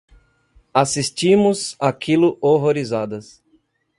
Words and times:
Assistimos 0.73 1.75
àquilo 1.79 2.35
horrorizadas 2.41 3.39